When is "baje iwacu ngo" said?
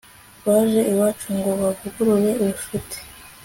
0.45-1.49